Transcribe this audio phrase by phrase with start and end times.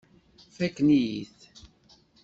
[0.55, 1.39] Fakken-iyi-t.